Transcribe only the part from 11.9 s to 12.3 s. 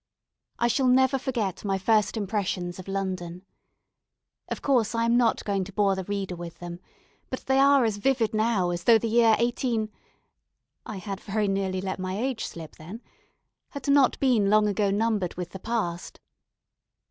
my